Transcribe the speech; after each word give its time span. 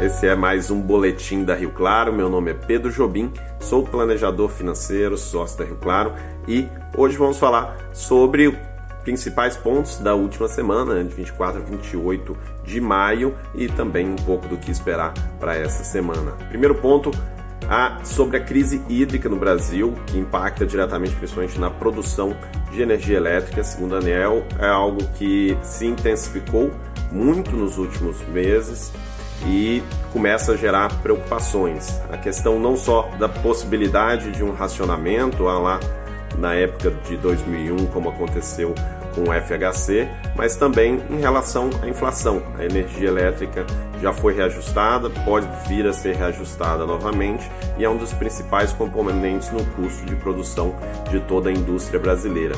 Esse 0.00 0.28
é 0.28 0.34
mais 0.36 0.70
um 0.70 0.80
boletim 0.80 1.42
da 1.42 1.56
Rio 1.56 1.72
Claro. 1.72 2.12
Meu 2.12 2.30
nome 2.30 2.52
é 2.52 2.54
Pedro 2.54 2.88
Jobim, 2.92 3.32
sou 3.58 3.84
planejador 3.84 4.48
financeiro, 4.48 5.18
sócio 5.18 5.58
da 5.58 5.64
Rio 5.64 5.74
Claro 5.74 6.14
e 6.46 6.68
hoje 6.96 7.16
vamos 7.16 7.36
falar 7.36 7.76
sobre 7.92 8.56
principais 9.02 9.56
pontos 9.56 9.98
da 9.98 10.14
última 10.14 10.46
semana, 10.46 11.02
de 11.02 11.12
24 11.12 11.60
a 11.60 11.64
28 11.64 12.36
de 12.62 12.80
maio, 12.80 13.34
e 13.56 13.66
também 13.66 14.08
um 14.08 14.14
pouco 14.14 14.46
do 14.46 14.56
que 14.56 14.70
esperar 14.70 15.12
para 15.40 15.56
essa 15.56 15.82
semana. 15.82 16.30
Primeiro 16.48 16.76
ponto, 16.76 17.10
a, 17.68 17.98
sobre 18.04 18.36
a 18.36 18.40
crise 18.40 18.80
hídrica 18.88 19.28
no 19.28 19.36
Brasil, 19.36 19.94
que 20.06 20.16
impacta 20.16 20.64
diretamente, 20.64 21.16
principalmente 21.16 21.58
na 21.58 21.70
produção 21.70 22.36
de 22.70 22.80
energia 22.80 23.16
elétrica, 23.16 23.64
segundo 23.64 23.96
a 23.96 24.00
é 24.60 24.68
algo 24.68 25.02
que 25.14 25.58
se 25.60 25.86
intensificou 25.86 26.70
muito 27.10 27.56
nos 27.56 27.78
últimos 27.78 28.20
meses 28.28 28.92
e 29.46 29.82
começa 30.12 30.52
a 30.52 30.56
gerar 30.56 30.88
preocupações. 31.00 32.00
A 32.10 32.16
questão 32.16 32.58
não 32.58 32.76
só 32.76 33.08
da 33.18 33.28
possibilidade 33.28 34.32
de 34.32 34.42
um 34.42 34.52
racionamento, 34.52 35.42
lá 35.42 35.80
na 36.38 36.54
época 36.54 36.90
de 37.06 37.16
2001, 37.16 37.86
como 37.86 38.08
aconteceu 38.08 38.74
com 39.14 39.22
o 39.22 39.32
FHC, 39.32 40.08
mas 40.36 40.56
também 40.56 41.02
em 41.10 41.20
relação 41.20 41.70
à 41.82 41.88
inflação. 41.88 42.42
A 42.58 42.64
energia 42.64 43.08
elétrica 43.08 43.66
já 44.00 44.12
foi 44.12 44.34
reajustada, 44.34 45.10
pode 45.24 45.48
vir 45.68 45.86
a 45.86 45.92
ser 45.92 46.16
reajustada 46.16 46.86
novamente 46.86 47.50
e 47.76 47.84
é 47.84 47.88
um 47.88 47.96
dos 47.96 48.12
principais 48.12 48.72
componentes 48.72 49.50
no 49.50 49.64
custo 49.72 50.04
de 50.04 50.14
produção 50.16 50.74
de 51.10 51.20
toda 51.20 51.48
a 51.48 51.52
indústria 51.52 51.98
brasileira. 51.98 52.54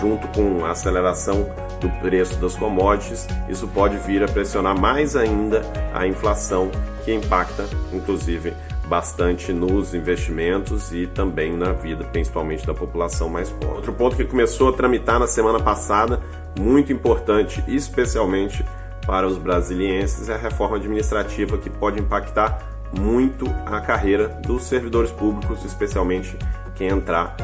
Junto 0.00 0.26
com 0.28 0.64
a 0.64 0.70
aceleração 0.70 1.46
do 1.80 1.88
preço 2.00 2.36
das 2.36 2.54
commodities, 2.54 3.26
isso 3.48 3.66
pode 3.68 3.96
vir 3.98 4.22
a 4.22 4.28
pressionar 4.28 4.78
mais 4.78 5.16
ainda 5.16 5.62
a 5.94 6.06
inflação, 6.06 6.70
que 7.04 7.12
impacta 7.12 7.64
inclusive 7.92 8.54
bastante 8.90 9.52
nos 9.52 9.94
investimentos 9.94 10.92
e 10.92 11.06
também 11.06 11.56
na 11.56 11.70
vida, 11.72 12.02
principalmente 12.02 12.66
da 12.66 12.74
população 12.74 13.28
mais 13.28 13.48
pobre. 13.48 13.76
Outro 13.76 13.92
ponto 13.92 14.16
que 14.16 14.24
começou 14.24 14.68
a 14.68 14.72
tramitar 14.72 15.20
na 15.20 15.28
semana 15.28 15.60
passada, 15.60 16.20
muito 16.58 16.92
importante, 16.92 17.62
especialmente 17.68 18.64
para 19.06 19.28
os 19.28 19.38
brasilienses, 19.38 20.28
é 20.28 20.34
a 20.34 20.36
reforma 20.36 20.76
administrativa 20.76 21.56
que 21.56 21.70
pode 21.70 22.00
impactar 22.00 22.58
muito 22.92 23.46
a 23.64 23.80
carreira 23.80 24.26
dos 24.26 24.64
servidores 24.64 25.12
públicos, 25.12 25.64
especialmente 25.64 26.36
quem 26.74 26.88
entrar 26.88 27.36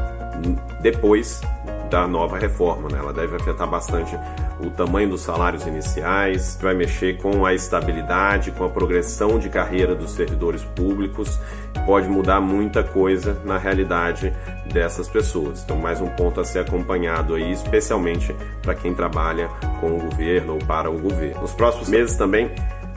depois 0.83 1.41
da 1.91 2.07
nova 2.07 2.39
reforma. 2.39 2.89
Né? 2.89 2.99
Ela 2.99 3.13
deve 3.13 3.37
afetar 3.37 3.69
bastante 3.69 4.19
o 4.61 4.71
tamanho 4.71 5.11
dos 5.11 5.21
salários 5.21 5.67
iniciais, 5.67 6.59
vai 6.61 6.75
mexer 6.75 7.19
com 7.19 7.45
a 7.45 7.55
estabilidade, 7.55 8.51
com 8.53 8.65
a 8.65 8.69
progressão 8.69 9.39
de 9.39 9.49
carreira 9.49 9.95
dos 9.95 10.13
servidores 10.13 10.65
públicos, 10.65 11.39
pode 11.85 12.09
mudar 12.09 12.41
muita 12.41 12.83
coisa 12.83 13.41
na 13.45 13.59
realidade 13.59 14.33
dessas 14.73 15.09
pessoas. 15.09 15.63
Então, 15.63 15.77
mais 15.77 16.01
um 16.01 16.09
ponto 16.09 16.41
a 16.41 16.45
ser 16.45 16.61
acompanhado 16.61 17.35
aí, 17.35 17.53
especialmente 17.53 18.35
para 18.63 18.75
quem 18.75 18.95
trabalha 18.95 19.49
com 19.81 19.97
o 19.97 20.01
governo 20.01 20.55
ou 20.55 20.59
para 20.59 20.91
o 20.91 20.99
governo. 20.99 21.43
Nos 21.43 21.53
próximos 21.53 21.89
meses 21.89 22.17
também 22.17 22.51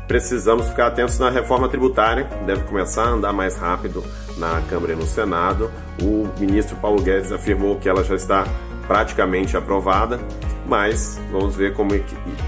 precisamos 0.07 0.67
ficar 0.67 0.87
atentos 0.87 1.19
na 1.19 1.29
reforma 1.29 1.69
tributária, 1.69 2.27
deve 2.45 2.63
começar 2.63 3.03
a 3.03 3.09
andar 3.09 3.31
mais 3.31 3.55
rápido 3.55 4.03
na 4.37 4.59
Câmara 4.67 4.93
e 4.93 4.95
no 4.95 5.05
Senado. 5.05 5.69
O 6.01 6.27
ministro 6.39 6.75
Paulo 6.77 7.01
Guedes 7.01 7.31
afirmou 7.31 7.77
que 7.77 7.87
ela 7.87 8.03
já 8.03 8.15
está 8.15 8.47
praticamente 8.89 9.55
aprovada, 9.55 10.19
mas 10.65 11.21
vamos 11.31 11.55
ver 11.55 11.75
como 11.75 11.93
é 11.93 12.01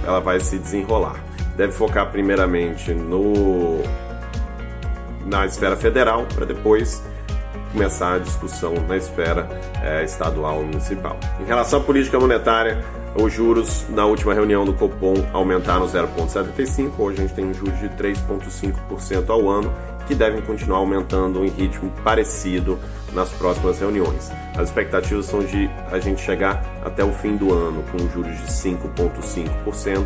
ela 0.04 0.20
vai 0.20 0.40
se 0.40 0.58
desenrolar. 0.58 1.16
Deve 1.56 1.72
focar 1.72 2.12
primeiramente 2.12 2.92
no 2.96 3.84
na 5.24 5.46
esfera 5.46 5.78
federal 5.78 6.26
para 6.34 6.48
depois 6.48 7.04
começar 7.72 8.16
a 8.16 8.18
discussão 8.18 8.74
na 8.88 8.98
esfera 8.98 9.48
é, 9.84 10.04
estadual 10.04 10.58
ou 10.58 10.64
municipal. 10.66 11.16
Em 11.40 11.46
relação 11.46 11.80
à 11.80 11.84
política 11.84 12.20
monetária, 12.20 12.84
os 13.16 13.32
juros 13.32 13.86
na 13.90 14.06
última 14.06 14.34
reunião 14.34 14.66
do 14.66 14.74
Copom 14.74 15.14
aumentaram 15.32 15.86
0,75, 15.86 16.92
hoje 16.98 17.20
a 17.20 17.22
gente 17.22 17.36
tem 17.36 17.46
um 17.46 17.54
juros 17.54 17.80
de 17.80 17.88
3,5% 17.90 19.30
ao 19.30 19.48
ano, 19.48 19.72
que 20.12 20.16
devem 20.16 20.42
continuar 20.42 20.80
aumentando 20.80 21.46
em 21.46 21.48
ritmo 21.48 21.90
parecido 22.04 22.78
nas 23.14 23.30
próximas 23.30 23.80
reuniões. 23.80 24.30
As 24.58 24.68
expectativas 24.68 25.26
são 25.26 25.40
de 25.40 25.70
a 25.90 26.00
gente 26.00 26.22
chegar 26.22 26.62
até 26.84 27.02
o 27.02 27.14
fim 27.14 27.38
do 27.38 27.54
ano 27.54 27.82
com 27.90 27.98
juros 28.10 28.38
de 28.40 28.48
5,5% 28.48 30.06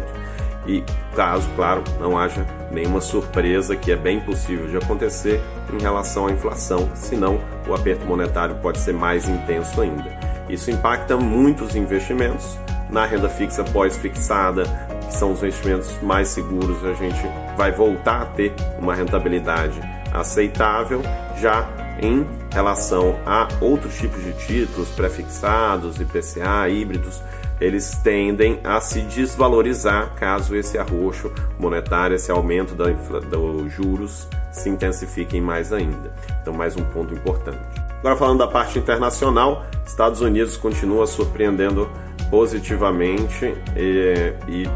e 0.68 0.84
caso, 1.16 1.50
claro, 1.56 1.84
não 2.00 2.20
haja 2.20 2.46
nenhuma 2.72 3.02
surpresa, 3.02 3.76
que 3.76 3.92
é 3.92 3.96
bem 3.96 4.20
possível 4.20 4.68
de 4.68 4.78
acontecer 4.78 5.42
em 5.74 5.82
relação 5.82 6.28
à 6.28 6.32
inflação, 6.32 6.88
senão 6.94 7.40
o 7.68 7.74
aperto 7.74 8.06
monetário 8.06 8.56
pode 8.58 8.78
ser 8.78 8.94
mais 8.94 9.28
intenso 9.28 9.82
ainda. 9.82 10.20
Isso 10.48 10.70
impacta 10.70 11.18
muitos 11.18 11.76
investimentos, 11.76 12.60
na 12.92 13.08
renda 13.08 13.28
fixa 13.28 13.64
pós-fixada, 13.64 14.66
que 15.08 15.16
são 15.16 15.32
os 15.32 15.42
investimentos 15.42 16.00
mais 16.04 16.28
seguros, 16.28 16.86
a 16.86 16.94
gente 16.94 17.28
vai 17.58 17.72
voltar 17.72 18.22
a 18.22 18.26
ter 18.26 18.54
uma 18.80 18.94
rentabilidade 18.94 19.95
aceitável, 20.16 21.02
já 21.40 21.68
em 22.02 22.26
relação 22.52 23.20
a 23.26 23.48
outros 23.62 23.98
tipos 23.98 24.24
de 24.24 24.34
títulos 24.34 24.90
prefixados, 24.90 26.00
IPCA, 26.00 26.70
híbridos, 26.70 27.22
eles 27.60 27.98
tendem 28.04 28.60
a 28.64 28.82
se 28.82 29.02
desvalorizar 29.02 30.14
caso 30.16 30.56
esse 30.56 30.78
arroxo 30.78 31.32
monetário, 31.58 32.16
esse 32.16 32.30
aumento 32.30 32.76
dos 32.76 33.72
juros 33.72 34.28
se 34.52 34.70
intensifiquem 34.70 35.42
mais 35.42 35.72
ainda. 35.72 36.14
Então, 36.42 36.54
mais 36.54 36.76
um 36.76 36.84
ponto 36.86 37.14
importante. 37.14 37.60
Agora, 38.00 38.16
falando 38.18 38.40
da 38.40 38.48
parte 38.48 38.78
internacional, 38.78 39.66
Estados 39.86 40.22
Unidos 40.22 40.58
continua 40.58 41.08
surpreendendo 41.08 41.90
positivamente 42.30 43.56
e, 43.76 44.34
e 44.48 44.70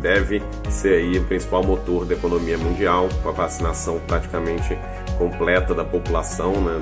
deve 0.00 0.42
ser 0.68 0.94
aí 0.94 1.18
o 1.18 1.24
principal 1.24 1.62
motor 1.62 2.04
da 2.04 2.14
economia 2.14 2.56
mundial, 2.56 3.08
com 3.22 3.28
a 3.28 3.32
vacinação 3.32 4.00
praticamente 4.06 4.78
completa 5.18 5.74
da 5.74 5.84
população, 5.84 6.60
né? 6.60 6.80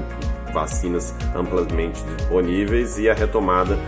vacinas 0.52 1.14
amplamente 1.34 2.02
disponíveis 2.16 2.98
e 2.98 3.10
a 3.10 3.14
retomada 3.14 3.78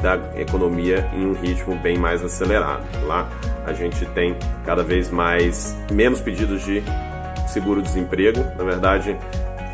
da 0.00 0.18
economia 0.40 1.10
em 1.12 1.26
um 1.26 1.32
ritmo 1.32 1.74
bem 1.76 1.98
mais 1.98 2.24
acelerado. 2.24 2.86
Lá 3.06 3.28
a 3.66 3.72
gente 3.72 4.06
tem 4.06 4.36
cada 4.64 4.82
vez 4.82 5.10
mais 5.10 5.76
menos 5.90 6.20
pedidos 6.20 6.64
de 6.64 6.82
seguro-desemprego. 7.48 8.40
Na 8.56 8.64
verdade, 8.64 9.16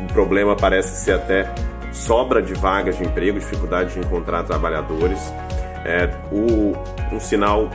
o 0.01 0.13
problema 0.13 0.55
parece 0.55 1.03
ser 1.03 1.13
até 1.13 1.53
sobra 1.91 2.41
de 2.41 2.53
vagas 2.53 2.97
de 2.97 3.03
emprego, 3.03 3.39
dificuldade 3.39 3.93
de 3.93 3.99
encontrar 3.99 4.43
trabalhadores. 4.43 5.21
É, 5.85 6.09
o, 6.31 6.73
um 7.15 7.19
sinal 7.19 7.69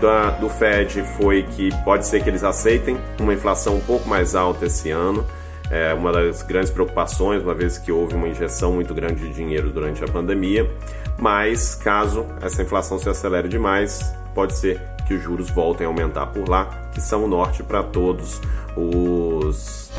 da, 0.00 0.30
do 0.30 0.48
Fed 0.48 1.02
foi 1.16 1.42
que 1.42 1.70
pode 1.84 2.06
ser 2.06 2.22
que 2.22 2.28
eles 2.28 2.44
aceitem 2.44 2.98
uma 3.20 3.34
inflação 3.34 3.76
um 3.76 3.80
pouco 3.80 4.08
mais 4.08 4.34
alta 4.34 4.66
esse 4.66 4.90
ano. 4.90 5.26
É 5.70 5.92
uma 5.92 6.12
das 6.12 6.42
grandes 6.42 6.70
preocupações, 6.70 7.42
uma 7.42 7.54
vez 7.54 7.76
que 7.76 7.90
houve 7.90 8.14
uma 8.14 8.28
injeção 8.28 8.72
muito 8.72 8.94
grande 8.94 9.26
de 9.26 9.34
dinheiro 9.34 9.70
durante 9.70 10.04
a 10.04 10.06
pandemia. 10.06 10.70
Mas 11.18 11.74
caso 11.74 12.26
essa 12.40 12.62
inflação 12.62 12.98
se 12.98 13.08
acelere 13.08 13.48
demais, 13.48 14.14
pode 14.34 14.56
ser 14.56 14.80
que 15.06 15.14
os 15.14 15.22
juros 15.22 15.50
voltem 15.50 15.86
a 15.86 15.90
aumentar 15.90 16.26
por 16.26 16.48
lá, 16.48 16.66
que 16.92 17.00
são 17.00 17.24
o 17.24 17.28
norte 17.28 17.62
para 17.62 17.82
todos 17.82 18.40
os 18.76 19.90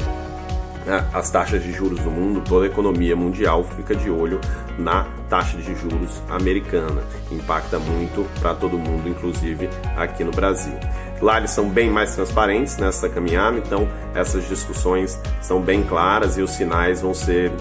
as 1.14 1.30
taxas 1.30 1.62
de 1.62 1.72
juros 1.72 2.00
do 2.00 2.10
mundo, 2.10 2.42
toda 2.48 2.66
a 2.66 2.70
economia 2.70 3.16
mundial 3.16 3.64
fica 3.64 3.96
de 3.96 4.10
olho 4.10 4.40
na 4.78 5.06
taxa 5.30 5.58
de 5.58 5.76
juros 5.76 6.22
americana. 6.30 7.02
Impacta 7.32 7.78
muito 7.80 8.26
para 8.40 8.54
todo 8.54 8.78
mundo, 8.78 9.08
inclusive 9.10 9.70
aqui 9.96 10.24
no 10.24 10.32
Brasil. 10.32 10.74
Lá 11.22 11.38
eles 11.38 11.52
são 11.52 11.70
bem 11.70 11.90
mais 11.90 12.16
transparentes 12.16 12.78
nessa 12.78 13.10
caminhada, 13.10 13.58
então 13.58 13.88
essas 14.14 14.48
discussões 14.48 15.20
são 15.42 15.62
bem 15.62 15.84
claras 15.84 16.38
e 16.38 16.42
os 16.42 16.52
sinais 16.52 17.02
vão 17.02 17.14
ser 17.14 17.52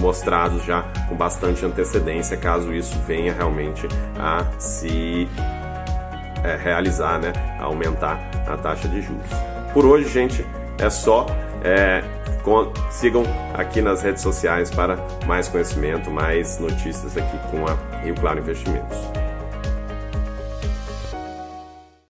mostrados 0.00 0.64
já 0.64 0.82
com 1.08 1.14
bastante 1.14 1.64
antecedência, 1.64 2.36
caso 2.36 2.72
isso 2.72 2.98
venha 3.06 3.32
realmente 3.32 3.86
a 4.18 4.44
se 4.58 5.28
é, 6.42 6.56
realizar, 6.56 7.18
né, 7.18 7.32
a 7.58 7.64
aumentar 7.64 8.18
a 8.46 8.56
taxa 8.56 8.88
de 8.88 9.02
juros. 9.02 9.28
Por 9.72 9.84
hoje, 9.84 10.08
gente, 10.08 10.46
é 10.78 10.88
só. 10.90 11.26
É, 11.62 12.04
sigam 12.90 13.24
aqui 13.54 13.80
nas 13.80 14.02
redes 14.02 14.22
sociais 14.22 14.70
para 14.70 14.98
mais 15.26 15.48
conhecimento, 15.48 16.10
mais 16.10 16.58
notícias 16.58 17.16
aqui 17.16 17.38
com 17.50 17.66
a 17.66 17.74
Rio 18.02 18.14
Claro 18.14 18.40
Investimentos. 18.40 19.23